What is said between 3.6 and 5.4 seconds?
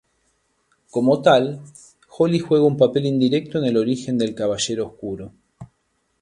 el origen del Caballero Oscuro.